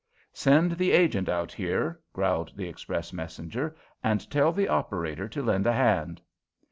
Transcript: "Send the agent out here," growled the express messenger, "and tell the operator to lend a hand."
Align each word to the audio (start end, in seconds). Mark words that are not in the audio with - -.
"Send 0.33 0.77
the 0.79 0.93
agent 0.93 1.29
out 1.29 1.51
here," 1.53 1.99
growled 2.11 2.53
the 2.57 2.67
express 2.67 3.13
messenger, 3.13 3.75
"and 4.03 4.27
tell 4.31 4.51
the 4.51 4.67
operator 4.67 5.29
to 5.29 5.43
lend 5.43 5.67
a 5.67 5.73
hand." 5.73 6.23